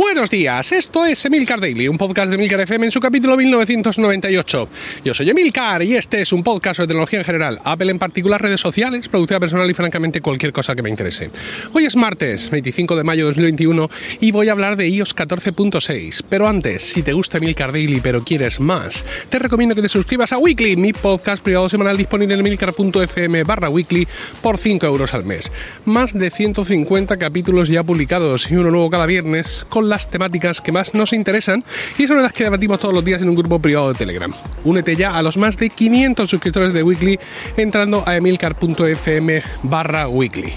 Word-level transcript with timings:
Buenos 0.00 0.30
días, 0.30 0.72
esto 0.72 1.04
es 1.04 1.22
Emilcar 1.26 1.60
Daily, 1.60 1.86
un 1.86 1.98
podcast 1.98 2.30
de 2.30 2.36
Emilcar 2.36 2.58
FM 2.60 2.86
en 2.86 2.90
su 2.90 3.00
capítulo 3.00 3.36
1998. 3.36 4.68
Yo 5.04 5.12
soy 5.12 5.28
Emilcar 5.28 5.82
y 5.82 5.94
este 5.94 6.22
es 6.22 6.32
un 6.32 6.42
podcast 6.42 6.78
sobre 6.78 6.88
tecnología 6.88 7.18
en 7.18 7.24
general, 7.26 7.60
Apple 7.64 7.90
en 7.90 7.98
particular, 7.98 8.40
redes 8.40 8.62
sociales, 8.62 9.10
productividad 9.10 9.40
personal 9.40 9.70
y 9.70 9.74
francamente 9.74 10.22
cualquier 10.22 10.54
cosa 10.54 10.74
que 10.74 10.82
me 10.82 10.88
interese. 10.88 11.30
Hoy 11.74 11.84
es 11.84 11.96
martes, 11.96 12.48
25 12.48 12.96
de 12.96 13.04
mayo 13.04 13.24
de 13.24 13.32
2021 13.32 13.90
y 14.20 14.32
voy 14.32 14.48
a 14.48 14.52
hablar 14.52 14.78
de 14.78 14.88
iOS 14.88 15.14
14.6. 15.14 16.22
Pero 16.30 16.48
antes, 16.48 16.80
si 16.80 17.02
te 17.02 17.12
gusta 17.12 17.36
Emilcar 17.36 17.70
Daily 17.70 18.00
pero 18.00 18.22
quieres 18.22 18.58
más, 18.58 19.04
te 19.28 19.38
recomiendo 19.38 19.74
que 19.74 19.82
te 19.82 19.90
suscribas 19.90 20.32
a 20.32 20.38
Weekly, 20.38 20.76
mi 20.76 20.94
podcast 20.94 21.44
privado 21.44 21.68
semanal 21.68 21.98
disponible 21.98 22.32
en 22.32 22.40
emilcar.fm 22.40 23.44
barra 23.44 23.68
weekly 23.68 24.08
por 24.40 24.56
5 24.56 24.86
euros 24.86 25.12
al 25.12 25.26
mes. 25.26 25.52
Más 25.84 26.14
de 26.14 26.30
150 26.30 27.18
capítulos 27.18 27.68
ya 27.68 27.84
publicados 27.84 28.50
y 28.50 28.56
uno 28.56 28.70
nuevo 28.70 28.88
cada 28.88 29.04
viernes 29.04 29.66
con 29.68 29.89
las 29.90 30.08
temáticas 30.08 30.62
que 30.62 30.72
más 30.72 30.94
nos 30.94 31.12
interesan 31.12 31.62
y 31.98 32.06
sobre 32.06 32.22
las 32.22 32.32
que 32.32 32.44
debatimos 32.44 32.78
todos 32.78 32.94
los 32.94 33.04
días 33.04 33.20
en 33.20 33.28
un 33.28 33.34
grupo 33.34 33.58
privado 33.58 33.92
de 33.92 33.98
Telegram. 33.98 34.32
Únete 34.64 34.96
ya 34.96 35.16
a 35.16 35.22
los 35.22 35.36
más 35.36 35.58
de 35.58 35.68
500 35.68 36.30
suscriptores 36.30 36.72
de 36.72 36.82
Weekly 36.82 37.18
entrando 37.58 38.02
a 38.06 38.16
emilcar.fm 38.16 39.42
barra 39.64 40.08
weekly. 40.08 40.54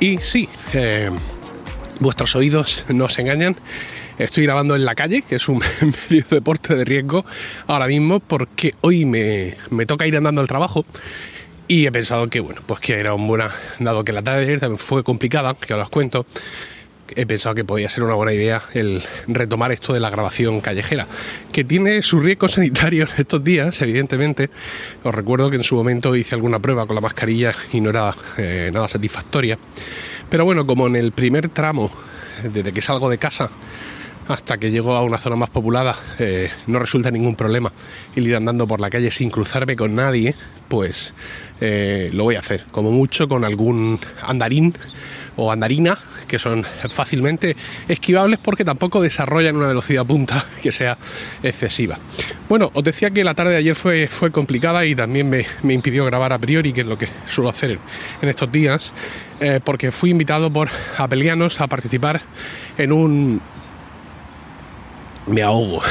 Y 0.00 0.18
sí, 0.18 0.48
eh, 0.72 1.10
vuestros 2.00 2.34
oídos 2.34 2.84
no 2.88 3.08
se 3.08 3.22
engañan. 3.22 3.56
Estoy 4.18 4.44
grabando 4.44 4.76
en 4.76 4.84
la 4.84 4.94
calle, 4.94 5.22
que 5.22 5.36
es 5.36 5.48
un 5.48 5.58
medio 5.80 6.24
de 6.28 6.36
deporte 6.36 6.74
de 6.74 6.84
riesgo 6.84 7.24
ahora 7.66 7.86
mismo, 7.86 8.20
porque 8.20 8.72
hoy 8.80 9.04
me, 9.04 9.56
me 9.70 9.86
toca 9.86 10.06
ir 10.06 10.16
andando 10.16 10.40
al 10.40 10.48
trabajo 10.48 10.84
y 11.68 11.86
he 11.86 11.92
pensado 11.92 12.28
que, 12.28 12.40
bueno, 12.40 12.60
pues 12.66 12.80
que 12.80 12.94
era 12.94 13.14
un 13.14 13.26
buena, 13.26 13.50
dado 13.78 14.04
que 14.04 14.12
la 14.12 14.22
tarde 14.22 14.58
fue 14.76 15.02
complicada, 15.02 15.54
que 15.54 15.72
os 15.72 15.88
cuento, 15.88 16.26
he 17.16 17.26
pensado 17.26 17.54
que 17.54 17.64
podía 17.64 17.88
ser 17.88 18.04
una 18.04 18.14
buena 18.14 18.32
idea 18.32 18.62
el 18.74 19.02
retomar 19.26 19.72
esto 19.72 19.92
de 19.92 20.00
la 20.00 20.10
grabación 20.10 20.60
callejera, 20.60 21.06
que 21.52 21.64
tiene 21.64 22.02
su 22.02 22.20
riesgo 22.20 22.48
sanitario 22.48 23.04
en 23.04 23.10
estos 23.18 23.42
días, 23.42 23.80
evidentemente. 23.82 24.50
Os 25.02 25.14
recuerdo 25.14 25.50
que 25.50 25.56
en 25.56 25.64
su 25.64 25.76
momento 25.76 26.14
hice 26.16 26.34
alguna 26.34 26.58
prueba 26.58 26.86
con 26.86 26.94
la 26.94 27.00
mascarilla 27.00 27.54
y 27.72 27.80
no 27.80 27.90
era 27.90 28.14
eh, 28.36 28.70
nada 28.72 28.88
satisfactoria. 28.88 29.58
Pero 30.28 30.44
bueno, 30.44 30.66
como 30.66 30.86
en 30.86 30.96
el 30.96 31.12
primer 31.12 31.48
tramo, 31.48 31.90
desde 32.42 32.72
que 32.72 32.80
salgo 32.80 33.10
de 33.10 33.18
casa 33.18 33.50
hasta 34.28 34.58
que 34.58 34.70
llego 34.70 34.94
a 34.94 35.02
una 35.02 35.18
zona 35.18 35.36
más 35.36 35.50
poblada, 35.50 35.96
eh, 36.18 36.50
no 36.66 36.78
resulta 36.78 37.10
ningún 37.10 37.36
problema 37.36 37.72
el 38.14 38.26
ir 38.26 38.36
andando 38.36 38.66
por 38.66 38.80
la 38.80 38.88
calle 38.88 39.10
sin 39.10 39.30
cruzarme 39.30 39.76
con 39.76 39.94
nadie, 39.94 40.34
pues 40.68 41.12
eh, 41.60 42.10
lo 42.12 42.24
voy 42.24 42.36
a 42.36 42.38
hacer, 42.38 42.64
como 42.70 42.90
mucho 42.90 43.28
con 43.28 43.44
algún 43.44 43.98
andarín 44.22 44.74
o 45.36 45.50
andarina 45.50 45.98
que 46.32 46.38
son 46.38 46.64
fácilmente 46.88 47.54
esquivables 47.88 48.38
porque 48.42 48.64
tampoco 48.64 49.02
desarrollan 49.02 49.54
una 49.54 49.66
velocidad 49.66 50.06
punta 50.06 50.42
que 50.62 50.72
sea 50.72 50.96
excesiva. 51.42 51.98
Bueno, 52.48 52.70
os 52.72 52.82
decía 52.82 53.10
que 53.10 53.22
la 53.22 53.34
tarde 53.34 53.50
de 53.50 53.58
ayer 53.58 53.76
fue, 53.76 54.08
fue 54.08 54.32
complicada 54.32 54.86
y 54.86 54.94
también 54.94 55.28
me, 55.28 55.44
impidió 55.74 56.06
grabar 56.06 56.32
a 56.32 56.38
priori, 56.38 56.72
que 56.72 56.80
es 56.80 56.86
lo 56.86 56.96
que 56.96 57.06
suelo 57.26 57.50
hacer 57.50 57.78
en 58.22 58.28
estos 58.30 58.50
días, 58.50 58.94
eh, 59.40 59.60
porque 59.62 59.92
fui 59.92 60.08
invitado 60.08 60.50
por 60.50 60.70
apelianos 60.96 61.60
a 61.60 61.66
participar 61.66 62.22
en 62.78 62.92
un 62.92 63.42
me 65.26 65.42
ahogo. 65.42 65.82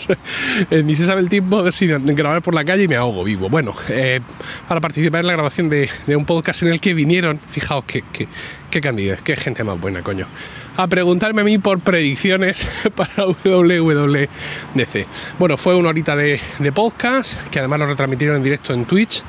Ni 0.70 0.94
se 0.94 1.04
sabe 1.04 1.20
el 1.20 1.28
tiempo 1.28 1.62
de 1.62 1.72
sin 1.72 2.04
grabar 2.06 2.42
por 2.42 2.54
la 2.54 2.64
calle 2.64 2.84
y 2.84 2.88
me 2.88 2.96
ahogo 2.96 3.24
vivo. 3.24 3.48
Bueno, 3.48 3.74
eh, 3.88 4.20
para 4.68 4.80
participar 4.80 5.20
en 5.20 5.26
la 5.26 5.32
grabación 5.34 5.68
de, 5.68 5.88
un 6.08 6.24
podcast 6.24 6.62
en 6.62 6.68
el 6.68 6.80
que 6.80 6.94
vinieron, 6.94 7.38
fijaos 7.38 7.84
qué, 7.84 8.02
qué 8.74 8.80
candidez, 8.80 9.22
qué 9.22 9.36
gente 9.36 9.62
más 9.62 9.80
buena, 9.80 10.02
coño, 10.02 10.26
a 10.76 10.88
preguntarme 10.88 11.42
a 11.42 11.44
mí 11.44 11.58
por 11.58 11.78
predicciones 11.78 12.66
para 12.96 13.24
WWDC. 13.26 15.06
Bueno, 15.38 15.56
fue 15.56 15.76
una 15.76 15.90
horita 15.90 16.16
de, 16.16 16.40
de 16.58 16.72
podcast, 16.72 17.40
que 17.50 17.60
además 17.60 17.78
lo 17.78 17.86
retransmitieron 17.86 18.38
en 18.38 18.42
directo 18.42 18.74
en 18.74 18.84
Twitch 18.84 19.22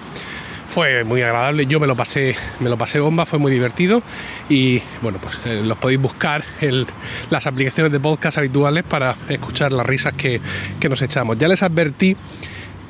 fue 0.68 1.04
muy 1.04 1.22
agradable, 1.22 1.68
yo 1.68 1.80
me 1.80 1.86
lo 1.86 1.96
pasé, 1.96 2.36
me 2.60 2.72
lo 2.72 2.78
pasé 2.78 3.00
bomba, 3.00 3.28
fue 3.28 3.38
muy 3.38 3.52
divertido 3.52 4.02
y 4.50 4.82
bueno, 5.04 5.20
pues 5.22 5.40
eh, 5.46 5.62
los 5.64 5.78
podéis 5.78 6.02
buscar 6.02 6.44
en 6.60 6.88
las 7.30 7.46
aplicaciones 7.46 7.92
de 7.92 8.00
podcast 8.00 8.40
habituales 8.40 8.84
para 8.84 9.16
escuchar 9.30 9.72
las 9.74 9.86
risas 9.86 10.14
que, 10.14 10.42
que 10.80 10.90
nos 10.90 11.04
echamos. 11.04 11.38
Ya 11.38 11.48
les 11.48 11.62
advertí 11.62 12.18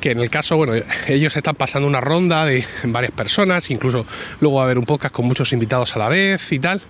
que 0.06 0.12
en 0.12 0.20
el 0.20 0.30
caso, 0.30 0.56
bueno, 0.56 0.72
ellos 1.08 1.36
están 1.36 1.56
pasando 1.56 1.88
una 1.88 2.00
ronda 2.00 2.46
de 2.46 2.64
varias 2.84 3.10
personas, 3.10 3.72
incluso 3.72 4.06
luego 4.40 4.58
va 4.58 4.62
a 4.62 4.64
haber 4.66 4.78
un 4.78 4.84
podcast 4.84 5.12
con 5.12 5.26
muchos 5.26 5.52
invitados 5.52 5.96
a 5.96 5.98
la 5.98 6.08
vez 6.08 6.52
y 6.52 6.60
tal. 6.60 6.80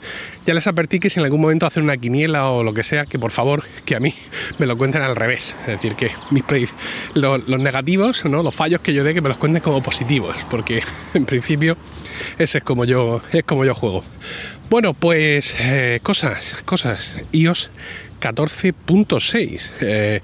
Ya 0.45 0.53
les 0.53 0.67
advertí 0.67 1.01
que 1.01 1.09
si 1.09 1.19
en 1.19 1.25
algún 1.25 1.41
momento 1.41 1.65
hacen 1.65 1.85
una 1.85 1.97
quiniela 1.97 2.51
o 2.51 2.63
lo 2.63 2.75
que 2.75 2.85
sea, 2.85 3.07
que 3.07 3.19
por 3.19 3.31
favor, 3.31 3.65
que 3.87 3.97
a 3.97 4.01
mí 4.01 4.13
me 4.59 4.67
lo 4.67 4.77
cuenten 4.77 5.01
al 5.01 5.17
revés. 5.17 5.57
Es 5.63 5.69
decir, 5.69 5.95
que 5.95 6.11
mis 6.31 6.45
los, 7.15 7.49
negativos, 7.49 8.23
¿no? 8.27 8.43
los 8.43 8.55
fallos 8.55 8.83
que 8.83 8.93
yo 8.93 9.03
dé, 9.03 9.15
que 9.15 9.23
me 9.23 9.31
los 9.31 9.39
cuenten 9.39 9.63
como 9.63 9.83
positivos, 9.83 10.37
porque 10.51 10.83
en 11.15 11.25
principio 11.25 11.75
ese 12.39 12.59
es 12.59 12.65
como 12.65 12.85
yo, 12.85 13.23
es 13.33 13.45
como 13.45 13.65
yo 13.65 13.75
juego. 13.75 14.05
Bueno, 14.69 14.93
pues 14.93 15.57
eh, 15.61 16.01
cosas, 16.03 16.63
cosas. 16.67 17.17
iOS 17.33 17.71
14.6. 18.27 19.71
Eh, 19.81 20.21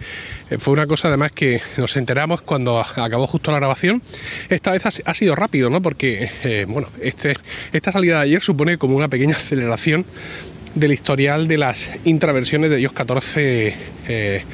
fue 0.59 0.73
una 0.73 0.87
cosa 0.87 1.09
además 1.09 1.33
que 1.33 1.61
nos 1.77 1.97
enteramos 1.97 2.41
cuando 2.41 2.81
acabó 2.81 3.27
justo 3.27 3.51
la 3.53 3.59
grabación. 3.59 4.03
Esta 4.49 4.73
vez 4.73 4.83
ha, 5.05 5.15
sido 5.15 5.37
rápido, 5.37 5.71
¿no? 5.71 5.81
Porque, 5.81 6.29
eh, 6.45 6.67
bueno, 6.69 6.89
este, 7.01 7.37
esta 7.73 7.93
salida 7.93 8.17
de 8.17 8.23
ayer 8.23 8.43
supone 8.43 8.77
como 8.79 8.97
una 8.97 9.09
pequeña 9.09 9.37
aceleración 9.37 10.05
del 10.75 10.93
historial 10.93 11.49
de 11.49 11.59
las 11.59 11.93
intraversiones 12.05 12.71
de 12.71 12.81
iOS 12.81 12.93
14 12.93 13.77
eh, 14.09 14.45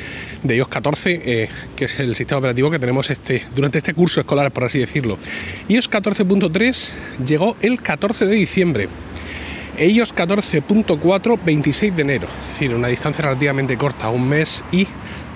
de 0.42 0.56
iOS 0.56 0.66
14 0.66 1.48
que 1.76 1.84
es 1.84 2.00
el 2.00 2.16
sistema 2.16 2.41
operativo 2.41 2.72
que 2.72 2.80
tenemos 2.80 3.09
este 3.10 3.44
durante 3.54 3.78
este 3.78 3.94
curso 3.94 4.19
escolar 4.19 4.50
por 4.50 4.65
así 4.65 4.80
decirlo 4.80 5.16
iOS 5.69 5.88
14.3 5.88 6.91
llegó 7.25 7.56
el 7.60 7.80
14 7.80 8.26
de 8.26 8.34
diciembre 8.34 8.88
ellos 9.78 10.15
14.4 10.15 11.39
26 11.44 11.97
de 11.97 12.03
enero, 12.03 12.27
es 12.27 12.49
decir, 12.49 12.75
una 12.75 12.89
distancia 12.89 13.22
relativamente 13.22 13.77
corta, 13.77 14.11
un 14.11 14.28
mes 14.28 14.65
y 14.72 14.87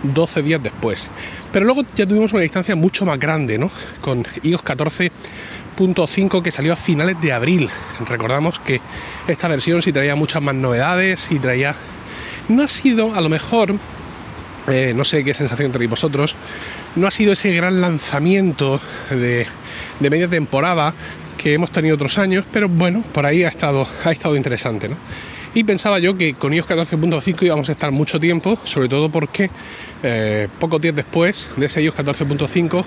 12 0.03 0.43
días 0.43 0.63
después. 0.63 1.11
Pero 1.53 1.65
luego 1.65 1.83
ya 1.95 2.07
tuvimos 2.07 2.33
una 2.33 2.43
distancia 2.43 2.75
mucho 2.77 3.07
más 3.07 3.19
grande, 3.19 3.59
¿no? 3.59 3.71
Con 4.01 4.27
iOS 4.43 4.65
14.5 4.65 6.43
que 6.43 6.51
salió 6.51 6.73
a 6.73 6.77
finales 6.77 7.21
de 7.21 7.33
abril. 7.33 7.71
Recordamos 8.07 8.59
que 8.59 8.81
esta 9.29 9.49
versión 9.49 9.83
sí 9.83 9.93
traía 9.93 10.15
muchas 10.15 10.43
más 10.43 10.55
novedades 10.55 11.31
y 11.31 11.39
traía... 11.39 11.75
No 12.49 12.65
ha 12.65 12.69
sido, 12.69 13.15
a 13.15 13.21
lo 13.21 13.29
mejor, 13.29 13.77
eh, 14.67 14.93
no 14.97 15.05
sé 15.05 15.23
qué 15.23 15.33
sensación 15.33 15.71
tenéis 15.71 15.91
vosotros, 15.91 16.35
no 16.97 17.07
ha 17.07 17.11
sido 17.13 17.33
ese 17.33 17.53
gran 17.53 17.81
lanzamiento 17.81 18.81
de 19.11 19.47
media 20.01 20.27
temporada 20.27 20.93
que 21.43 21.55
hemos 21.55 21.71
tenido 21.71 21.97
otros 21.97 22.19
años, 22.19 22.45
pero 22.53 22.69
bueno, 22.69 23.03
por 23.13 23.27
ahí 23.27 23.43
ha 23.43 23.49
estado, 23.49 23.87
ha 24.05 24.13
estado 24.13 24.37
interesante. 24.37 24.89
¿no? 24.89 24.97
Y 25.55 25.65
pensaba 25.65 25.99
yo 25.99 26.17
que 26.17 26.35
con 26.35 26.55
iOS 26.55 26.67
14.5 26.67 27.43
íbamos 27.43 27.69
a 27.69 27.73
estar 27.73 27.91
mucho 27.91 28.21
tiempo, 28.21 28.59
sobre 28.65 28.89
todo 28.89 29.11
porque 29.11 29.51
eh, 30.03 30.49
pocos 30.59 30.81
días 30.81 30.95
después 30.95 31.51
de 31.57 31.67
ese 31.67 31.83
iOS 31.83 31.97
14.5 31.97 32.85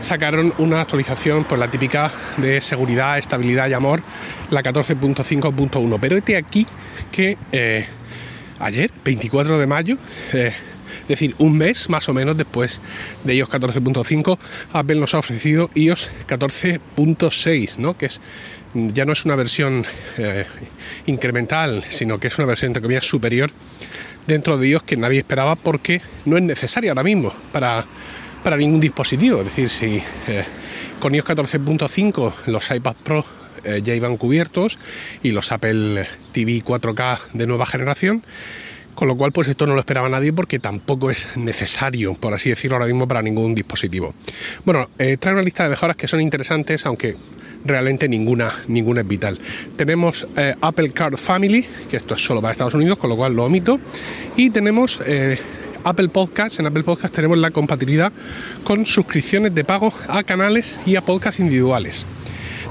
sacaron 0.00 0.52
una 0.58 0.82
actualización, 0.82 1.44
pues 1.44 1.58
la 1.58 1.70
típica 1.70 2.12
de 2.36 2.60
seguridad, 2.60 3.18
estabilidad 3.18 3.68
y 3.68 3.72
amor, 3.72 4.02
la 4.50 4.62
14.5.1. 4.62 5.98
Pero 6.00 6.16
este 6.16 6.36
aquí 6.36 6.66
que 7.10 7.38
eh, 7.52 7.86
ayer, 8.60 8.90
24 9.04 9.58
de 9.58 9.66
mayo, 9.66 9.96
eh, 10.34 10.52
es 11.04 11.08
decir, 11.08 11.34
un 11.38 11.58
mes 11.58 11.90
más 11.90 12.08
o 12.08 12.14
menos 12.14 12.36
después 12.36 12.80
de 13.24 13.34
iOS 13.34 13.50
14.5, 13.50 14.38
Apple 14.72 14.96
nos 14.96 15.14
ha 15.14 15.18
ofrecido 15.18 15.70
iOS 15.74 16.10
14.6, 16.26 17.76
¿no? 17.76 17.96
que 17.96 18.06
es, 18.06 18.22
ya 18.74 19.04
no 19.04 19.12
es 19.12 19.24
una 19.26 19.36
versión 19.36 19.84
eh, 20.16 20.46
incremental, 21.06 21.84
sino 21.88 22.18
que 22.18 22.28
es 22.28 22.38
una 22.38 22.46
versión 22.46 22.70
entre 22.70 22.82
comillas 22.82 23.04
superior 23.04 23.50
dentro 24.26 24.56
de 24.56 24.68
iOS 24.68 24.82
que 24.84 24.96
nadie 24.96 25.18
esperaba 25.18 25.56
porque 25.56 26.00
no 26.24 26.38
es 26.38 26.42
necesaria 26.42 26.92
ahora 26.92 27.02
mismo 27.02 27.32
para, 27.52 27.84
para 28.42 28.56
ningún 28.56 28.80
dispositivo. 28.80 29.40
Es 29.40 29.46
decir, 29.46 29.68
si 29.68 30.02
eh, 30.28 30.44
con 31.00 31.14
iOS 31.14 31.26
14.5 31.26 32.32
los 32.46 32.70
iPad 32.70 32.96
Pro 33.04 33.26
eh, 33.64 33.80
ya 33.82 33.94
iban 33.94 34.16
cubiertos 34.16 34.78
y 35.22 35.32
los 35.32 35.52
Apple 35.52 36.06
TV 36.32 36.62
4K 36.64 37.18
de 37.34 37.46
nueva 37.46 37.66
generación, 37.66 38.24
con 38.94 39.08
lo 39.08 39.16
cual, 39.16 39.32
pues 39.32 39.48
esto 39.48 39.66
no 39.66 39.74
lo 39.74 39.80
esperaba 39.80 40.08
nadie 40.08 40.32
porque 40.32 40.58
tampoco 40.58 41.10
es 41.10 41.36
necesario, 41.36 42.14
por 42.14 42.34
así 42.34 42.50
decirlo, 42.50 42.76
ahora 42.76 42.86
mismo 42.86 43.08
para 43.08 43.22
ningún 43.22 43.54
dispositivo. 43.54 44.14
Bueno, 44.64 44.88
eh, 44.98 45.16
trae 45.18 45.34
una 45.34 45.42
lista 45.42 45.64
de 45.64 45.70
mejoras 45.70 45.96
que 45.96 46.08
son 46.08 46.20
interesantes, 46.20 46.86
aunque 46.86 47.16
realmente 47.64 48.08
ninguna, 48.08 48.52
ninguna 48.68 49.00
es 49.00 49.08
vital. 49.08 49.38
Tenemos 49.76 50.26
eh, 50.36 50.54
Apple 50.60 50.90
Card 50.90 51.16
Family, 51.16 51.66
que 51.90 51.96
esto 51.96 52.14
es 52.14 52.24
solo 52.24 52.40
para 52.40 52.52
Estados 52.52 52.74
Unidos, 52.74 52.98
con 52.98 53.10
lo 53.10 53.16
cual 53.16 53.34
lo 53.34 53.44
omito. 53.44 53.80
Y 54.36 54.50
tenemos 54.50 55.00
eh, 55.06 55.38
Apple 55.82 56.08
Podcasts. 56.08 56.58
En 56.58 56.66
Apple 56.66 56.82
Podcasts 56.82 57.14
tenemos 57.14 57.38
la 57.38 57.50
compatibilidad 57.50 58.12
con 58.64 58.86
suscripciones 58.86 59.54
de 59.54 59.64
pago 59.64 59.92
a 60.08 60.22
canales 60.22 60.76
y 60.86 60.96
a 60.96 61.00
podcasts 61.00 61.40
individuales. 61.40 62.06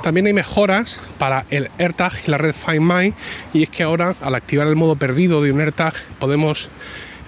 También 0.03 0.27
hay 0.27 0.33
mejoras 0.33 0.99
para 1.17 1.45
el 1.49 1.69
AirTag 1.77 2.11
y 2.27 2.29
la 2.31 2.37
red 2.37 2.53
Find 2.53 2.81
My 2.81 3.13
y 3.53 3.63
es 3.63 3.69
que 3.69 3.83
ahora 3.83 4.15
al 4.21 4.35
activar 4.35 4.67
el 4.67 4.75
modo 4.75 4.97
perdido 4.97 5.41
de 5.41 5.49
un 5.53 5.61
AirTag 5.61 5.93
podemos 6.19 6.69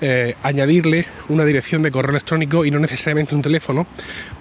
eh, 0.01 0.35
añadirle 0.43 1.05
una 1.29 1.45
dirección 1.45 1.81
de 1.81 1.89
correo 1.89 2.11
electrónico 2.11 2.65
y 2.65 2.71
no 2.71 2.79
necesariamente 2.79 3.33
un 3.33 3.41
teléfono 3.41 3.87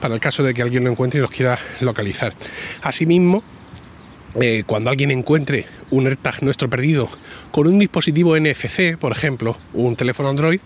para 0.00 0.14
el 0.14 0.20
caso 0.20 0.42
de 0.42 0.52
que 0.52 0.62
alguien 0.62 0.82
lo 0.82 0.90
encuentre 0.90 1.18
y 1.18 1.22
los 1.22 1.30
quiera 1.30 1.56
localizar. 1.80 2.34
Asimismo, 2.82 3.44
eh, 4.40 4.64
cuando 4.66 4.90
alguien 4.90 5.12
encuentre 5.12 5.66
un 5.90 6.08
AirTag 6.08 6.42
nuestro 6.42 6.68
perdido 6.68 7.08
con 7.52 7.68
un 7.68 7.78
dispositivo 7.78 8.36
NFC, 8.36 8.96
por 8.98 9.12
ejemplo, 9.12 9.56
un 9.74 9.94
teléfono 9.94 10.28
Android, 10.28 10.58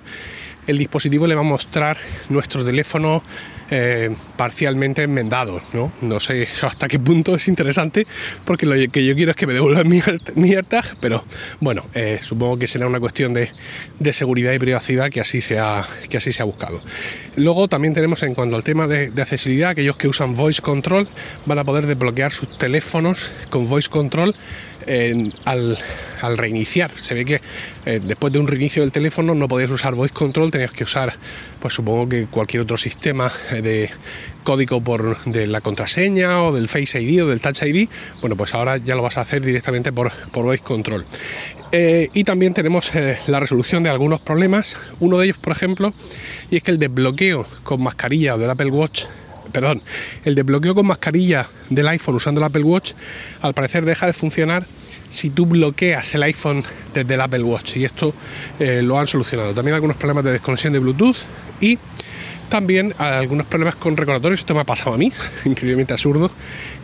el 0.69 0.79
dispositivo 0.79 1.27
le 1.27 1.35
va 1.35 1.41
a 1.41 1.45
mostrar 1.45 1.97
nuestro 2.29 2.65
teléfono 2.65 3.23
eh, 3.71 4.15
parcialmente 4.37 5.03
enmendado. 5.03 5.61
¿no? 5.73 5.93
no 6.03 6.21
sé 6.21 6.47
hasta 6.63 6.89
qué 6.89 6.99
punto 6.99 7.35
es 7.35 7.49
interesante, 7.49 8.07
porque 8.45 8.67
lo 8.67 8.75
que 8.91 9.05
yo 9.05 9.15
quiero 9.15 9.33
es 9.33 9.37
que 9.37 9.47
me 9.47 9.55
devuelvan 9.55 9.89
mi, 9.89 10.01
mi 10.37 10.55
AirTag, 10.55 10.85
pero 11.01 11.25
bueno, 11.61 11.85
eh, 11.95 12.21
supongo 12.23 12.59
que 12.59 12.67
será 12.67 12.87
una 12.87 13.01
cuestión 13.01 13.35
de, 13.35 13.51
seguridad 14.13 14.53
y 14.53 14.59
privacidad 14.59 15.11
que 15.11 15.21
así, 15.21 15.41
se 15.41 15.59
ha, 15.59 15.87
que 16.09 16.17
así 16.17 16.31
buscado. 16.43 16.81
Luego 17.37 17.69
también 17.69 17.95
tenemos 17.95 18.23
en 18.23 18.35
cuanto 18.35 18.57
al 18.57 18.65
tema 18.65 18.87
de, 18.87 19.11
de 19.11 19.23
accesibilidad, 19.23 19.71
aquellos 19.71 19.97
que 19.97 20.09
usan 20.09 20.35
voice 20.35 20.63
control 20.63 21.09
van 21.47 21.59
a 21.59 21.65
poder 21.65 21.87
desbloquear 21.87 22.31
sus 22.31 22.59
teléfonos 22.59 23.33
con 23.51 23.69
voice 23.69 23.89
control 23.89 24.35
al, 25.45 25.79
reiniciar. 26.37 26.91
Se 26.97 27.15
ve 27.15 27.25
que 27.25 27.41
eh, 27.87 28.01
después 28.03 28.33
de 28.33 28.39
un 28.39 28.47
reinicio 28.47 28.83
del 28.83 28.93
teléfono 28.93 29.35
no 29.35 29.49
podías 29.49 29.71
usar 29.71 29.95
voice 29.95 30.15
control, 30.15 30.51
tenías 30.51 30.73
que 30.73 30.85
usar, 30.85 31.15
pues 31.61 31.75
supongo 31.75 32.09
que 32.09 32.27
cualquier 32.27 32.63
otro 32.63 32.77
sistema 32.77 33.31
eh, 33.53 33.63
de 33.63 33.91
código 34.45 34.81
por, 34.81 35.23
de 35.25 35.47
la 35.47 35.61
contraseña 35.61 36.43
o 36.43 36.53
del 36.53 36.69
Face 36.69 37.01
ID 37.01 37.25
o 37.25 37.29
del 37.29 37.41
Touch 37.41 37.63
ID. 37.63 37.89
Bueno, 38.21 38.37
pues 38.37 38.55
ahora 38.55 38.79
ya 38.79 38.95
lo 38.95 39.03
vas 39.03 39.19
a 39.19 39.23
hacer 39.23 39.45
directamente 39.45 39.93
por, 39.93 40.11
por 40.33 40.45
voice 40.45 40.65
control. 40.65 41.05
Eh, 41.71 42.09
y 42.15 42.25
también 42.25 42.55
tenemos 42.55 42.91
la 43.27 43.41
resolución 43.41 43.83
de 43.83 43.91
algunos 43.91 44.21
problemas. 44.21 44.77
Uno 45.01 45.19
de 45.19 45.27
ellos, 45.27 45.39
por 45.39 45.53
ejemplo, 45.53 45.93
y 46.51 46.57
es 46.57 46.63
que 46.63 46.71
el 46.71 46.79
desbloqueo 46.79 47.47
con 47.63 47.83
mascarilla 47.83 48.39
del 48.39 48.51
Apple 48.51 48.71
Watch 48.71 49.05
perdón, 49.53 49.83
el 50.25 50.35
desbloqueo 50.35 50.75
con 50.75 50.87
mascarilla 50.87 51.47
del 51.71 51.89
iPhone 51.89 52.17
usando 52.17 52.41
el 52.41 52.45
Apple 52.45 52.63
Watch, 52.63 52.93
al 53.41 53.55
parecer 53.55 53.85
deja 53.85 54.07
de 54.07 54.13
funcionar 54.13 54.67
si 55.09 55.31
tú 55.31 55.47
bloqueas 55.47 56.15
el 56.15 56.23
iPhone 56.23 56.65
desde 56.95 57.15
el 57.15 57.21
Apple 57.21 57.43
Watch. 57.43 57.77
Y 57.77 57.85
esto 57.85 58.15
eh, 58.61 58.83
lo 58.83 58.99
han 58.99 59.07
solucionado. 59.07 59.55
También 59.55 59.75
algunos 59.75 59.97
problemas 59.97 60.25
de 60.25 60.33
desconexión 60.33 60.73
de 60.73 60.79
Bluetooth 60.79 61.17
y 61.61 61.79
también 62.49 62.95
algunos 62.99 63.47
problemas 63.47 63.77
con 63.77 63.97
recordatorios. 63.97 64.41
Esto 64.41 64.55
me 64.55 64.61
ha 64.61 64.65
pasado 64.65 64.95
a 64.95 64.99
mí, 64.99 65.13
increíblemente 65.45 65.93
absurdo, 65.93 66.31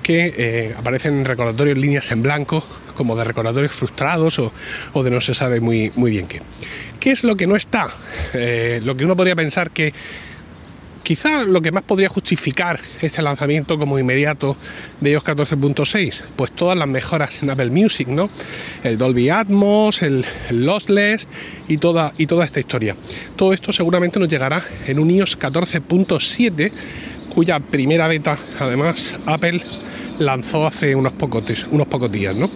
que 0.03 0.35
eh, 0.37 0.75
aparecen 0.77 1.25
recordatorios 1.25 1.79
líneas 1.79 2.11
en 2.13 2.23
blanco, 2.23 2.65
como 2.95 3.17
de 3.17 3.25
recordatorios 3.25 3.73
frustrados 3.73 4.39
o, 4.39 5.03
de 5.03 5.11
no 5.11 5.21
se 5.21 5.35
sabe 5.35 5.61
muy, 5.61 5.93
muy 5.97 6.11
bien 6.11 6.27
qué. 6.27 6.43
¿Qué 7.01 7.11
es 7.11 7.25
lo 7.25 7.37
que 7.37 7.47
no 7.47 7.57
está? 7.57 7.89
Eh, 8.33 8.81
lo 8.83 8.97
que 8.97 9.05
uno 9.05 9.17
podría 9.17 9.37
pensar 9.37 9.71
que 9.71 9.93
Quizá 11.05 11.45
lo 11.45 11.61
que 11.61 11.71
más 11.71 11.85
podría 11.85 12.09
justificar 12.09 12.81
este 13.03 13.21
lanzamiento 13.21 13.79
como 13.79 13.99
inmediato 13.99 14.57
de 15.03 15.11
iOS 15.11 15.23
14.6, 15.23 16.23
pues 16.35 16.53
todas 16.53 16.79
las 16.79 16.89
mejoras 16.89 17.43
en 17.43 17.51
Apple 17.51 17.69
Music, 17.69 18.09
¿no? 18.09 18.31
El 18.83 18.97
Dolby 18.97 19.29
Atmos, 19.29 20.01
el, 20.01 20.25
Lossless 20.49 21.29
y 21.69 21.77
toda, 21.77 22.15
y 22.17 22.27
toda 22.27 22.47
esta 22.47 22.59
historia. 22.59 22.97
Todo 23.37 23.53
esto 23.53 23.71
seguramente 23.71 24.19
nos 24.19 24.29
llegará 24.29 24.65
en 24.87 24.99
un 24.99 25.11
iOS 25.11 25.39
14.7, 25.39 26.73
cuya 27.35 27.61
primera 27.61 28.09
beta, 28.09 28.39
además, 28.59 29.19
Apple 29.27 29.61
lanzó 30.19 30.67
hace 30.67 30.95
unos 30.95 31.13
pocos, 31.13 31.67
unos 31.71 31.87
pocos 31.87 32.11
días, 32.11 32.35
¿no? 32.35 32.49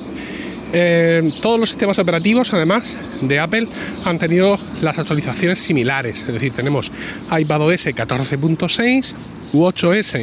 Eh, 0.73 1.33
todos 1.41 1.59
los 1.59 1.71
sistemas 1.71 1.99
operativos, 1.99 2.53
además 2.53 2.97
de 3.23 3.39
Apple, 3.39 3.67
han 4.05 4.19
tenido 4.19 4.59
las 4.83 4.99
actualizaciones 4.99 5.59
similares. 5.59 6.25
Es 6.27 6.33
decir, 6.33 6.53
tenemos 6.53 6.93
iPadOS 7.31 7.87
14.6, 7.87 9.15
WatchOS 9.53 10.15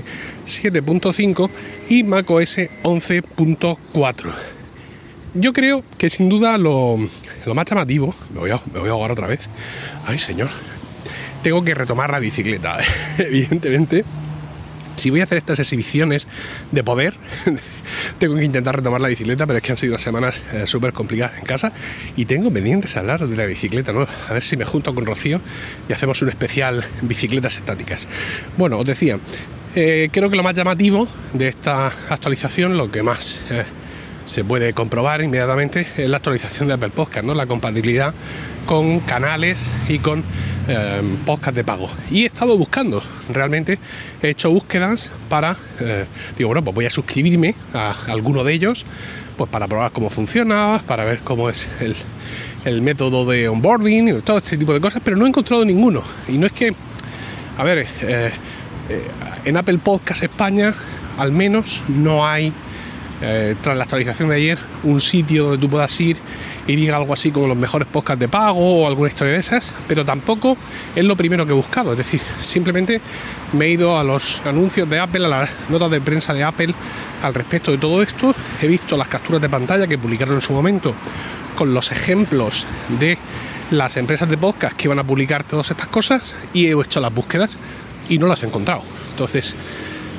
7.5 0.45 1.49
y 1.89 2.03
macOS 2.03 2.57
11.4. 2.83 4.31
Yo 5.33 5.51
creo 5.51 5.83
que 5.97 6.09
sin 6.09 6.29
duda 6.29 6.57
lo, 6.57 6.97
más 6.97 7.65
llamativo, 7.69 8.15
me 8.33 8.39
voy, 8.39 8.51
a, 8.51 8.61
me 8.71 8.79
voy 8.79 8.89
a 8.89 8.91
ahogar 8.93 9.11
otra 9.11 9.27
vez, 9.27 9.49
ay 10.05 10.17
señor, 10.17 10.49
tengo 11.43 11.61
que 11.63 11.73
retomar 11.73 12.09
la 12.11 12.19
bicicleta, 12.19 12.77
evidentemente 13.17 14.05
si 14.95 15.09
voy 15.09 15.21
a 15.21 15.23
hacer 15.23 15.37
estas 15.37 15.59
exhibiciones 15.59 16.27
de 16.71 16.83
poder, 16.83 17.15
tengo 18.19 18.35
que 18.35 18.45
intentar 18.45 18.75
retomar 18.75 19.01
la 19.01 19.07
bicicleta, 19.07 19.45
pero 19.45 19.57
es 19.57 19.63
que 19.63 19.71
han 19.71 19.77
sido 19.77 19.93
unas 19.93 20.03
semanas 20.03 20.41
eh, 20.53 20.67
súper 20.67 20.93
complicadas 20.93 21.37
en 21.37 21.45
casa 21.45 21.73
y 22.15 22.25
tengo 22.25 22.51
pendientes 22.51 22.95
hablar 22.97 23.27
de 23.27 23.35
la 23.35 23.45
bicicleta 23.45 23.91
nueva. 23.91 24.09
A 24.29 24.33
ver 24.33 24.43
si 24.43 24.57
me 24.57 24.65
junto 24.65 24.93
con 24.93 25.05
Rocío 25.05 25.41
y 25.89 25.93
hacemos 25.93 26.21
un 26.21 26.29
especial 26.29 26.83
bicicletas 27.01 27.57
estáticas. 27.57 28.07
Bueno, 28.57 28.79
os 28.79 28.85
decía, 28.85 29.19
eh, 29.75 30.09
creo 30.11 30.29
que 30.29 30.37
lo 30.37 30.43
más 30.43 30.53
llamativo 30.53 31.07
de 31.33 31.49
esta 31.49 31.87
actualización, 32.09 32.77
lo 32.77 32.89
que 32.89 33.03
más 33.03 33.41
eh, 33.49 33.63
se 34.25 34.43
puede 34.43 34.73
comprobar 34.73 35.21
inmediatamente, 35.21 35.85
es 35.97 36.09
la 36.09 36.17
actualización 36.17 36.67
de 36.67 36.75
Apple 36.75 36.89
Podcast, 36.89 37.25
¿no? 37.25 37.33
la 37.33 37.45
compatibilidad 37.45 38.13
con 38.65 38.99
canales 39.01 39.59
y 39.89 39.99
con 39.99 40.23
Em, 40.67 41.17
podcast 41.17 41.55
de 41.55 41.63
pago. 41.63 41.87
Y 42.09 42.23
he 42.23 42.25
estado 42.25 42.57
buscando, 42.57 42.99
realmente 43.31 43.77
he 44.23 44.29
hecho 44.29 44.49
búsquedas 44.49 45.11
para, 45.29 45.55
eh, 45.79 46.05
digo, 46.37 46.47
bueno, 46.47 46.63
pues 46.63 46.73
voy 46.73 46.85
a 46.87 46.89
suscribirme 46.89 47.53
a 47.71 47.95
alguno 48.07 48.43
de 48.43 48.53
ellos, 48.53 48.83
pues 49.37 49.47
para 49.47 49.67
probar 49.67 49.91
cómo 49.91 50.09
funciona, 50.09 50.81
para 50.87 51.05
ver 51.05 51.19
cómo 51.19 51.51
es 51.51 51.69
el, 51.81 51.95
el 52.65 52.81
método 52.81 53.25
de 53.25 53.47
onboarding 53.47 54.23
todo 54.23 54.39
este 54.39 54.57
tipo 54.57 54.73
de 54.73 54.81
cosas, 54.81 55.03
pero 55.05 55.15
no 55.15 55.25
he 55.25 55.29
encontrado 55.29 55.63
ninguno. 55.65 56.01
Y 56.27 56.39
no 56.39 56.47
es 56.47 56.53
que, 56.53 56.73
a 57.59 57.63
ver, 57.63 57.79
eh, 57.79 57.85
eh, 58.01 58.31
en 59.45 59.57
Apple 59.57 59.77
Podcast 59.77 60.23
España 60.23 60.73
al 61.17 61.31
menos 61.31 61.81
no 61.87 62.27
hay, 62.27 62.51
tras 63.61 63.75
la 63.75 63.83
actualización 63.83 64.29
de 64.29 64.35
ayer, 64.35 64.59
un 64.83 65.01
sitio 65.01 65.45
donde 65.45 65.57
tú 65.57 65.69
puedas 65.69 65.99
ir 65.99 66.17
y 66.67 66.75
diga 66.75 66.97
algo 66.97 67.13
así 67.13 67.31
como 67.31 67.47
los 67.47 67.57
mejores 67.57 67.87
podcasts 67.87 68.19
de 68.19 68.27
pago 68.27 68.83
o 68.83 68.87
alguna 68.87 69.09
historia 69.09 69.33
de 69.33 69.39
esas, 69.39 69.73
pero 69.87 70.05
tampoco 70.05 70.57
es 70.95 71.03
lo 71.03 71.15
primero 71.15 71.45
que 71.45 71.51
he 71.51 71.55
buscado. 71.55 71.91
Es 71.91 71.97
decir, 71.97 72.21
simplemente 72.39 73.01
me 73.53 73.65
he 73.65 73.69
ido 73.69 73.97
a 73.97 74.03
los 74.03 74.41
anuncios 74.45 74.89
de 74.89 74.99
Apple, 74.99 75.25
a 75.25 75.29
las 75.29 75.49
notas 75.69 75.91
de 75.91 76.01
prensa 76.01 76.33
de 76.33 76.43
Apple 76.43 76.73
al 77.23 77.33
respecto 77.33 77.71
de 77.71 77.77
todo 77.77 78.01
esto. 78.01 78.33
He 78.61 78.67
visto 78.67 78.97
las 78.97 79.07
capturas 79.07 79.41
de 79.41 79.49
pantalla 79.49 79.87
que 79.87 79.97
publicaron 79.97 80.35
en 80.35 80.41
su 80.41 80.53
momento 80.53 80.93
con 81.55 81.73
los 81.73 81.91
ejemplos 81.91 82.67
de 82.99 83.17
las 83.71 83.97
empresas 83.97 84.29
de 84.29 84.37
podcast 84.37 84.75
que 84.75 84.87
iban 84.87 84.99
a 84.99 85.03
publicar 85.03 85.43
todas 85.43 85.71
estas 85.71 85.87
cosas 85.87 86.35
y 86.53 86.67
he 86.67 86.79
hecho 86.79 86.99
las 86.99 87.13
búsquedas 87.13 87.57
y 88.09 88.17
no 88.19 88.27
las 88.27 88.43
he 88.43 88.45
encontrado. 88.45 88.83
Entonces, 89.11 89.55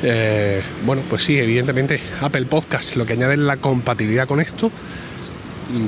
eh, 0.02 0.62
bueno, 0.84 1.02
pues 1.08 1.22
sí, 1.22 1.38
evidentemente 1.38 2.00
Apple 2.20 2.46
Podcast 2.46 2.96
lo 2.96 3.06
que 3.06 3.14
añade 3.14 3.34
es 3.34 3.40
la 3.40 3.56
compatibilidad 3.56 4.26
con 4.26 4.40
esto 4.40 4.70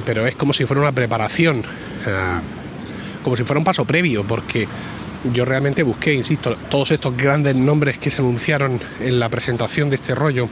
pero 0.05 0.27
es 0.27 0.35
como 0.35 0.53
si 0.53 0.65
fuera 0.65 0.83
una 0.83 0.93
preparación, 0.93 1.59
eh, 1.59 2.41
como 3.23 3.37
si 3.37 3.45
fuera 3.45 3.59
un 3.59 3.65
paso 3.65 3.85
previo, 3.85 4.25
porque 4.25 4.67
yo 5.33 5.45
realmente 5.45 5.83
busqué, 5.83 6.15
insisto, 6.15 6.57
todos 6.71 6.91
estos 6.91 7.17
grandes 7.17 7.57
nombres 7.57 7.99
que 7.99 8.11
se 8.11 8.23
anunciaron 8.23 8.81
en 9.01 9.19
la 9.19 9.29
presentación 9.29 9.91
de 9.91 9.97
este 9.97 10.15
rollo, 10.15 10.49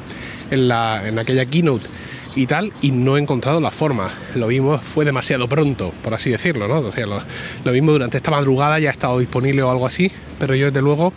en, 0.50 0.68
la, 0.68 1.06
en 1.06 1.18
aquella 1.18 1.44
keynote 1.44 1.86
y 2.34 2.46
tal, 2.46 2.72
y 2.82 2.90
no 2.90 3.16
he 3.16 3.20
encontrado 3.20 3.60
la 3.60 3.70
forma. 3.70 4.10
Lo 4.34 4.48
mismo 4.48 4.78
fue 4.78 5.04
demasiado 5.04 5.48
pronto, 5.48 5.92
por 6.02 6.14
así 6.14 6.30
decirlo, 6.30 6.68
¿no? 6.68 6.82
lo, 6.82 7.72
mismo 7.72 7.92
durante 7.92 8.18
esta 8.18 8.30
madrugada 8.30 8.78
ya 8.78 8.90
ha 8.90 8.92
estado 8.92 9.18
disponible 9.18 9.62
o 9.62 9.70
algo 9.70 9.86
así, 9.86 10.10
pero 10.38 10.54
yo 10.54 10.66
desde 10.66 10.82
luego 10.82 11.12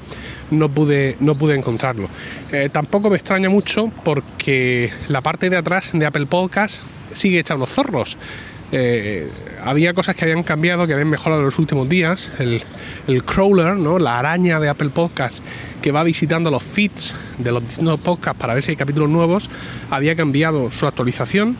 no 0.52 0.70
pude, 0.70 1.16
no 1.20 1.36
pude 1.36 1.56
encontrarlo. 1.56 2.10
Eh, 2.52 2.70
tampoco 2.72 3.10
me 3.10 3.16
extraña 3.16 3.50
mucho 3.50 3.92
porque 4.04 4.92
la 5.08 5.22
parte 5.22 5.50
de 5.50 5.58
atrás 5.58 5.92
de 5.94 6.06
Apple 6.06 6.26
Podcast 6.26 6.82
sigue 7.14 7.40
hecha 7.40 7.56
unos 7.56 7.70
zorros. 7.70 8.18
Eh, 8.72 9.28
había 9.64 9.94
cosas 9.94 10.16
que 10.16 10.26
habían 10.26 10.44
cambiado, 10.44 10.86
que 10.86 10.94
habían 10.94 11.10
mejorado 11.10 11.42
en 11.42 11.46
los 11.46 11.58
últimos 11.58 11.90
días. 11.90 12.32
El, 12.40 13.24
crawler, 13.24 13.76
¿no? 13.76 13.98
la 13.98 14.20
araña 14.20 14.60
de 14.60 14.70
Apple 14.70 14.90
Podcast, 14.90 15.44
que 15.82 15.92
va 15.92 16.04
visitando 16.04 16.52
los 16.52 16.64
feeds 16.64 17.16
de 17.40 17.52
los 17.52 17.64
distintos 17.64 18.00
podcasts 18.02 18.40
para 18.40 18.54
ver 18.54 18.64
si 18.64 18.72
hay 18.72 18.78
capítulos 18.78 19.10
nuevos, 19.10 19.50
había 19.90 20.16
cambiado 20.16 20.72
su 20.72 20.86
actualización. 20.86 21.58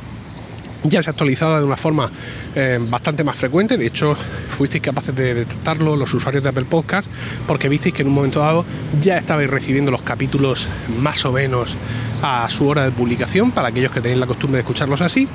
Ya 0.84 1.04
se 1.04 1.10
ha 1.10 1.12
actualizado 1.12 1.58
de 1.58 1.66
una 1.66 1.76
forma 1.76 2.10
eh, 2.56 2.80
bastante 2.90 3.24
más 3.24 3.36
frecuente. 3.36 3.78
De 3.78 3.86
hecho, 3.86 4.16
fuisteis 4.16 4.82
capaces 4.82 5.14
de 5.14 5.34
detectarlo 5.34 5.96
los 5.96 6.14
usuarios 6.14 6.42
de 6.42 6.50
Apple 6.50 6.66
Podcast, 6.66 7.10
porque 7.48 7.68
visteis 7.68 7.94
que 7.94 8.02
en 8.04 8.08
un 8.08 8.14
momento 8.14 8.40
dado 8.40 8.64
ya 9.02 9.18
estabais 9.18 9.50
recibiendo 9.50 9.92
los 9.92 10.02
capítulos 10.02 10.70
más 11.00 11.26
o 11.26 11.34
menos 11.34 11.76
a 12.22 12.50
su 12.50 12.68
hora 12.68 12.86
de 12.86 12.92
publicación, 12.92 13.52
para 13.52 13.70
aquellos 13.70 13.92
que 13.92 14.00
tenéis 14.00 14.20
la 14.20 14.28
costumbre 14.28 14.58
de 14.58 14.62
escucharlos 14.62 15.02
así. 15.02 15.28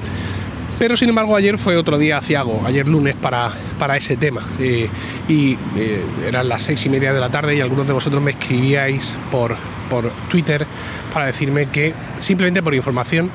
Pero 0.78 0.96
sin 0.96 1.08
embargo 1.08 1.36
ayer 1.36 1.56
fue 1.56 1.76
otro 1.76 1.98
día 1.98 2.18
aciago, 2.18 2.62
ayer 2.66 2.88
lunes 2.88 3.14
para, 3.14 3.50
para 3.78 3.96
ese 3.96 4.16
tema. 4.16 4.42
Eh, 4.58 4.88
y 5.28 5.52
eh, 5.76 6.04
eran 6.26 6.48
las 6.48 6.62
seis 6.62 6.84
y 6.86 6.88
media 6.88 7.12
de 7.12 7.20
la 7.20 7.28
tarde 7.28 7.54
y 7.54 7.60
algunos 7.60 7.86
de 7.86 7.92
vosotros 7.92 8.20
me 8.22 8.32
escribíais 8.32 9.16
por, 9.30 9.54
por 9.88 10.10
Twitter 10.28 10.66
para 11.12 11.26
decirme 11.26 11.66
que 11.66 11.94
simplemente 12.18 12.62
por 12.62 12.74
información 12.74 13.30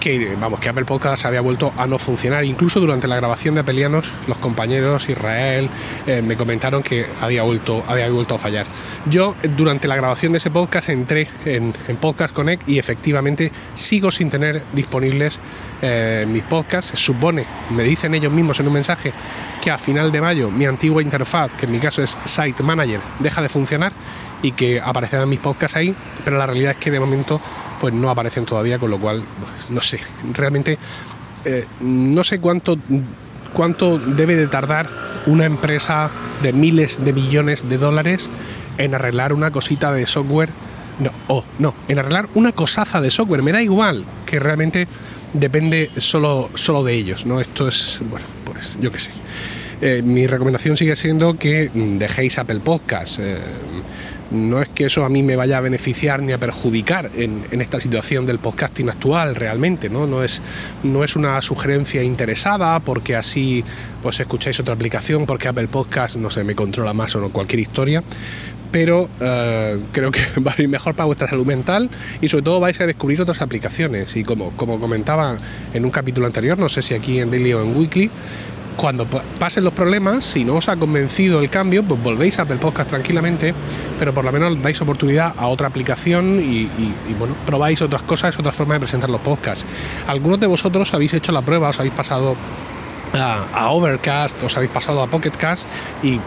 que 0.00 0.34
vamos 0.40 0.58
que 0.58 0.70
Apple 0.70 0.86
Podcast 0.86 1.26
había 1.26 1.42
vuelto 1.42 1.72
a 1.76 1.86
no 1.86 1.98
funcionar. 1.98 2.44
Incluso 2.44 2.80
durante 2.80 3.06
la 3.06 3.16
grabación 3.16 3.54
de 3.54 3.60
Apelianos 3.60 4.10
los 4.26 4.38
compañeros 4.38 5.08
Israel 5.08 5.68
eh, 6.06 6.22
me 6.22 6.36
comentaron 6.36 6.82
que 6.82 7.06
había 7.20 7.42
vuelto 7.42 7.84
había 7.86 8.08
vuelto 8.10 8.34
a 8.34 8.38
fallar. 8.38 8.66
Yo 9.06 9.36
durante 9.56 9.86
la 9.86 9.96
grabación 9.96 10.32
de 10.32 10.38
ese 10.38 10.50
podcast 10.50 10.88
entré 10.88 11.28
en, 11.44 11.74
Podcast 12.00 12.34
Connect 12.34 12.66
y 12.68 12.78
efectivamente 12.78 13.52
sigo 13.74 14.10
sin 14.10 14.30
tener 14.30 14.62
disponibles 14.72 15.38
eh, 15.82 16.24
mis 16.26 16.42
podcasts. 16.44 16.98
Supone 16.98 17.44
me 17.70 17.82
dicen 17.82 18.14
ellos 18.14 18.32
mismos 18.32 18.58
en 18.60 18.68
un 18.68 18.72
mensaje 18.72 19.12
que 19.60 19.70
a 19.70 19.76
final 19.76 20.10
de 20.10 20.20
mayo 20.22 20.50
mi 20.50 20.64
antigua 20.64 21.02
interfaz 21.02 21.52
que 21.52 21.66
en 21.66 21.72
mi 21.72 21.78
caso 21.78 22.02
es 22.02 22.16
Site 22.24 22.62
Manager 22.62 23.00
deja 23.18 23.42
de 23.42 23.50
funcionar 23.50 23.92
y 24.42 24.52
que 24.52 24.80
aparecerán 24.80 25.28
mis 25.28 25.40
podcasts 25.40 25.76
ahí 25.76 25.94
pero 26.24 26.38
la 26.38 26.46
realidad 26.46 26.72
es 26.72 26.78
que 26.78 26.90
de 26.90 26.98
momento 26.98 27.40
pues 27.80 27.94
no 27.94 28.10
aparecen 28.10 28.44
todavía, 28.44 28.78
con 28.78 28.90
lo 28.90 28.98
cual, 28.98 29.22
pues, 29.40 29.70
no 29.70 29.80
sé, 29.80 30.00
realmente 30.34 30.78
eh, 31.44 31.66
no 31.80 32.22
sé 32.22 32.38
cuánto, 32.38 32.76
cuánto 33.54 33.98
debe 33.98 34.36
de 34.36 34.46
tardar 34.46 34.88
una 35.26 35.46
empresa 35.46 36.10
de 36.42 36.52
miles 36.52 37.04
de 37.04 37.12
millones 37.12 37.68
de 37.68 37.78
dólares 37.78 38.28
en 38.78 38.94
arreglar 38.94 39.32
una 39.32 39.50
cosita 39.50 39.92
de 39.92 40.06
software, 40.06 40.50
no, 40.98 41.10
o 41.28 41.44
no, 41.58 41.74
en 41.88 41.98
arreglar 41.98 42.28
una 42.34 42.52
cosaza 42.52 43.00
de 43.00 43.10
software, 43.10 43.42
me 43.42 43.52
da 43.52 43.62
igual, 43.62 44.04
que 44.26 44.38
realmente 44.38 44.86
depende 45.32 45.90
solo, 45.96 46.50
solo 46.54 46.84
de 46.84 46.94
ellos, 46.94 47.24
¿no? 47.24 47.40
Esto 47.40 47.68
es, 47.68 48.00
bueno, 48.10 48.26
pues 48.44 48.76
yo 48.80 48.90
qué 48.92 48.98
sé. 48.98 49.10
Eh, 49.82 50.02
mi 50.04 50.26
recomendación 50.26 50.76
sigue 50.76 50.94
siendo 50.94 51.38
que 51.38 51.70
dejéis 51.72 52.38
Apple 52.38 52.60
Podcast. 52.60 53.18
Eh, 53.18 53.38
no 54.30 54.60
es 54.60 54.68
que 54.68 54.86
eso 54.86 55.04
a 55.04 55.08
mí 55.08 55.22
me 55.22 55.36
vaya 55.36 55.58
a 55.58 55.60
beneficiar 55.60 56.22
ni 56.22 56.32
a 56.32 56.38
perjudicar 56.38 57.10
en, 57.14 57.44
esta 57.60 57.80
situación 57.80 58.26
del 58.26 58.38
podcasting 58.38 58.88
actual 58.88 59.34
realmente, 59.34 59.88
¿no? 59.88 60.06
No 60.06 60.22
es, 60.22 60.40
no 60.82 61.04
es 61.04 61.16
una 61.16 61.40
sugerencia 61.42 62.02
interesada 62.02 62.80
porque 62.80 63.16
así 63.16 63.64
pues 64.02 64.20
escucháis 64.20 64.58
otra 64.60 64.74
aplicación, 64.74 65.26
porque 65.26 65.48
Apple 65.48 65.68
Podcast, 65.68 66.16
no 66.16 66.30
sé, 66.30 66.44
me 66.44 66.54
controla 66.54 66.92
más 66.92 67.14
o 67.16 67.20
no 67.20 67.30
cualquier 67.30 67.60
historia 67.60 68.02
pero 68.70 69.08
eh, 69.20 69.80
creo 69.92 70.10
que 70.12 70.20
va 70.40 70.54
a 70.56 70.62
ir 70.62 70.68
mejor 70.68 70.94
para 70.94 71.06
vuestra 71.06 71.28
salud 71.28 71.46
mental 71.46 71.90
y 72.20 72.28
sobre 72.28 72.44
todo 72.44 72.60
vais 72.60 72.80
a 72.80 72.86
descubrir 72.86 73.20
otras 73.20 73.42
aplicaciones 73.42 74.16
y 74.16 74.24
como, 74.24 74.50
como 74.52 74.78
comentaba 74.78 75.36
en 75.74 75.84
un 75.84 75.90
capítulo 75.90 76.26
anterior, 76.26 76.58
no 76.58 76.68
sé 76.68 76.82
si 76.82 76.94
aquí 76.94 77.18
en 77.18 77.30
Daily 77.30 77.52
o 77.52 77.62
en 77.62 77.76
Weekly, 77.76 78.10
cuando 78.76 79.06
pasen 79.38 79.64
los 79.64 79.72
problemas, 79.72 80.24
si 80.24 80.44
no 80.44 80.56
os 80.56 80.68
ha 80.68 80.76
convencido 80.76 81.40
el 81.40 81.50
cambio, 81.50 81.82
pues 81.82 82.02
volvéis 82.02 82.38
a 82.38 82.42
Apple 82.42 82.56
Podcast 82.56 82.90
tranquilamente, 82.90 83.54
pero 83.98 84.12
por 84.14 84.24
lo 84.24 84.32
menos 84.32 84.62
dais 84.62 84.80
oportunidad 84.80 85.34
a 85.36 85.46
otra 85.48 85.68
aplicación 85.68 86.40
y, 86.40 86.68
bueno, 87.18 87.34
probáis 87.46 87.82
otras 87.82 88.02
cosas, 88.02 88.38
otras 88.38 88.56
formas 88.56 88.76
de 88.76 88.80
presentar 88.80 89.10
los 89.10 89.20
podcasts. 89.20 89.66
Algunos 90.06 90.40
de 90.40 90.46
vosotros 90.46 90.92
habéis 90.94 91.14
hecho 91.14 91.32
la 91.32 91.42
prueba, 91.42 91.68
os 91.68 91.78
habéis 91.78 91.94
pasado 91.94 92.36
a, 93.14 93.70
Overcast, 93.70 94.42
os 94.42 94.56
habéis 94.56 94.70
pasado 94.70 95.02
a 95.02 95.06
Pocketcast 95.06 95.66
y 96.02 96.20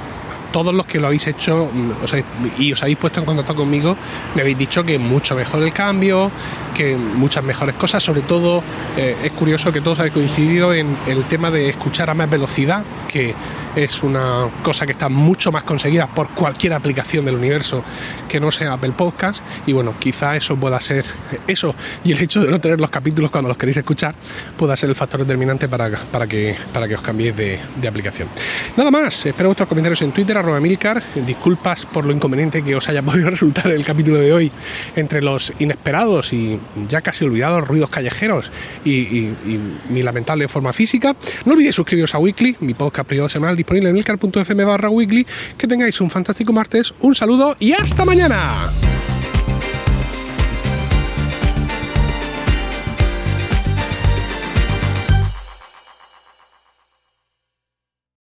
todos 0.54 0.74
los 0.74 0.86
que 0.86 1.02
lo 1.02 1.08
habéis 1.08 1.28
hecho 1.28 1.70
mm, 1.74 2.62
y 2.62 2.72
os 2.72 2.82
habéis 2.82 2.98
puesto 2.98 3.20
en 3.20 3.26
contacto 3.26 3.56
conmigo, 3.56 3.98
me 4.36 4.42
habéis 4.42 4.58
dicho 4.58 4.86
que 4.86 4.98
mucho 4.98 5.36
mejor 5.36 5.64
el 5.64 5.74
cambio, 5.74 6.32
que 6.74 6.96
muchas 6.96 7.44
mejores 7.44 7.76
cosas, 7.76 8.02
sobre 8.02 8.22
todo 8.22 8.64
eh, 8.96 9.18
es 9.22 9.32
curioso 9.32 9.74
que 9.74 9.82
todos 9.82 10.00
habéis 10.00 10.14
coincidido 10.14 10.74
en 10.74 10.96
el 11.08 11.24
tema 11.26 11.52
de 11.52 11.68
escuchar 11.68 12.10
a 12.10 12.14
más 12.14 12.30
velocidad, 12.30 12.84
que 13.10 13.34
es 13.76 14.04
una 14.04 14.50
cosa 14.64 14.86
que 14.86 14.92
está 14.92 15.10
mucho 15.10 15.52
más 15.52 15.64
conseguida 15.64 16.08
por 16.08 16.30
cualquier 16.30 16.74
aplicación 16.74 17.26
del 17.26 17.36
universo 17.36 17.84
que 18.30 18.40
no 18.40 18.52
sea 18.52 18.74
Apple 18.74 18.94
Podcast 18.96 19.44
y 19.66 19.74
bueno, 19.74 19.94
quizá 20.00 20.36
eso 20.36 20.56
pueda 20.56 20.80
ser 20.80 21.06
eso 21.48 21.76
y 22.04 22.12
el 22.12 22.20
hecho 22.20 22.42
de 22.42 22.50
no 22.50 22.60
tener 22.60 22.80
los 22.80 22.90
capítulos 22.90 23.32
cuando 23.32 23.48
los 23.48 23.58
queréis 23.58 23.78
escuchar 23.78 24.16
pueda 24.58 24.76
ser 24.76 24.90
el 24.90 24.96
factor 24.96 25.22
determinante 25.22 25.68
para, 25.68 25.90
para, 25.90 26.28
que, 26.28 26.56
para 26.72 26.88
que 26.88 26.96
os 26.96 27.02
cambiéis 27.02 27.36
de, 27.36 27.60
aplicación. 27.88 28.28
Nada 28.78 28.90
más, 28.90 29.26
espero 29.26 29.50
vuestros 29.50 29.70
comentarios 29.70 30.02
en 30.02 30.12
Twitter, 30.12 30.38
arroba 30.38 30.60
Milcar, 30.60 31.04
disculpas 31.26 31.86
por 31.86 32.06
lo 32.06 32.14
inconveniente 32.14 32.64
que 32.64 32.76
os 32.76 32.88
haya 32.90 33.02
podido 33.02 33.30
resultar 33.30 33.68
el 33.68 33.84
capítulo 33.84 34.18
de 34.18 34.34
hoy 34.34 34.52
entre 34.96 35.22
los 35.22 35.54
inesperados 35.60 36.34
y 36.34 36.60
ya 36.88 37.02
casi 37.02 37.26
olvidados 37.26 37.68
ruidos 37.68 37.90
callejeros 37.90 38.52
y, 38.86 39.30
mi 39.90 40.02
lamentable 40.02 40.48
forma 40.48 40.74
física. 40.74 41.16
No 41.46 41.54
olvidéis 41.54 41.76
suscribiros 41.76 42.16
a 42.16 42.20
Weekly, 42.20 42.58
mi 42.62 42.74
podcast 42.74 43.08
privado 43.08 43.30
semanal 43.30 43.56
disponible 43.64 43.90
en 43.90 43.98
elcar.fm 43.98 44.66
barra. 44.66 44.90
Que 45.58 45.68
tengáis 45.68 46.00
un 46.02 46.10
fantástico 46.10 46.54
martes, 46.54 46.94
un 47.00 47.16
saludo 47.16 47.56
y 47.60 47.74
hasta 47.74 48.06
mañana. 48.06 48.70